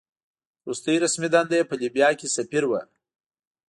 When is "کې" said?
2.19-2.27